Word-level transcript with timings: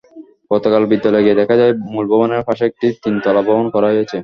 গতকাল 0.51 0.83
বিদ্যালয়ে 0.91 1.23
গিয়ে 1.25 1.39
দেখা 1.41 1.55
যায়, 1.61 1.73
মূল 1.91 2.05
ভবনের 2.11 2.45
পাশে 2.47 2.63
একটি 2.69 2.87
তিনতলা 3.03 3.41
ভবন 3.49 3.65
করা 3.75 3.87
হয়েছে। 3.93 4.17